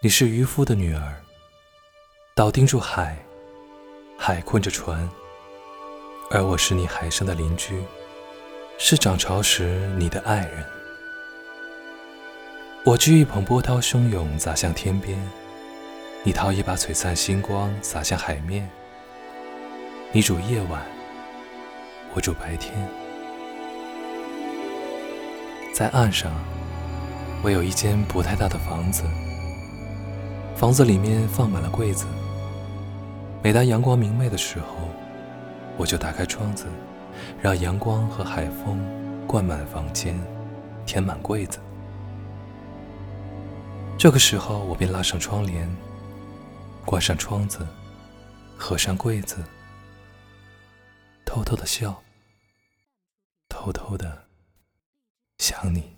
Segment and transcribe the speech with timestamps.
[0.00, 1.12] 你是渔夫的女儿，
[2.36, 3.18] 岛盯住海，
[4.16, 5.10] 海困着船，
[6.30, 7.82] 而我是你海上的邻居，
[8.78, 10.64] 是涨潮时你的爱人。
[12.84, 15.18] 我掬一捧波涛汹涌砸向天边，
[16.22, 18.70] 你掏一把璀璨星光洒向海面。
[20.12, 20.80] 你煮夜晚，
[22.14, 22.72] 我煮白天。
[25.74, 26.30] 在岸上，
[27.42, 29.02] 我有一间不太大的房子。
[30.58, 32.04] 房子里面放满了柜子。
[33.44, 34.74] 每当阳光明媚的时候，
[35.76, 36.66] 我就打开窗子，
[37.40, 38.76] 让阳光和海风
[39.24, 40.20] 灌满房间，
[40.84, 41.60] 填满柜子。
[43.96, 45.70] 这个时候，我便拉上窗帘，
[46.84, 47.64] 关上窗子，
[48.56, 49.36] 合上柜子，
[51.24, 52.02] 偷偷的笑，
[53.48, 54.24] 偷偷的
[55.38, 55.97] 想你。